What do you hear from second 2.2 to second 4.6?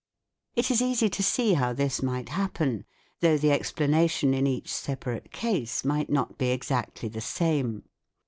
happen, though the explanation in